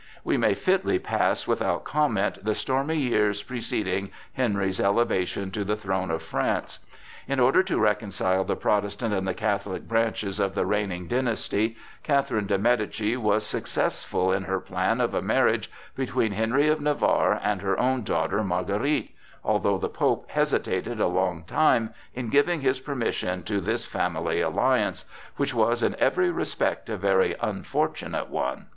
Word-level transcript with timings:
We 0.23 0.35
may 0.35 0.55
fitly 0.55 0.97
pass 0.97 1.47
without 1.47 1.83
comment 1.83 2.43
the 2.43 2.55
stormy 2.55 2.97
years 2.97 3.43
preceding 3.43 4.09
Henry's 4.33 4.79
elevation 4.79 5.51
to 5.51 5.63
the 5.63 5.75
throne 5.75 6.09
of 6.09 6.23
France. 6.23 6.79
In 7.27 7.39
order 7.39 7.61
to 7.61 7.77
reconcile 7.77 8.43
the 8.43 8.55
Protestant 8.55 9.13
and 9.13 9.27
the 9.27 9.35
Catholic 9.35 9.87
branches 9.87 10.39
of 10.39 10.55
the 10.55 10.65
reigning 10.65 11.07
dynasty, 11.07 11.77
Catherine 12.01 12.47
de 12.47 12.57
Médicis 12.57 13.15
was 13.17 13.45
successful 13.45 14.31
in 14.31 14.45
her 14.45 14.59
plan 14.59 14.99
of 15.01 15.13
a 15.13 15.21
marriage 15.21 15.69
between 15.95 16.31
Henry 16.31 16.67
of 16.67 16.81
Navarre 16.81 17.39
and 17.43 17.61
her 17.61 17.77
own 17.79 18.01
daughter 18.03 18.43
Marguerite, 18.43 19.13
although 19.43 19.77
the 19.77 19.87
Pope 19.87 20.31
hesitated 20.31 20.99
a 20.99 21.05
long 21.05 21.43
time 21.43 21.93
in 22.15 22.29
giving 22.29 22.61
his 22.61 22.79
permission 22.79 23.43
to 23.43 23.61
this 23.61 23.85
family 23.85 24.41
alliance, 24.41 25.05
which 25.37 25.53
was 25.53 25.83
in 25.83 25.95
every 25.99 26.31
respect 26.31 26.89
a 26.89 26.97
very 26.97 27.35
unfortunate 27.39 28.29
one. 28.29 28.65